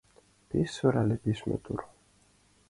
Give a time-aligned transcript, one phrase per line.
[0.49, 1.79] Пеш сöрале, пеш мотор: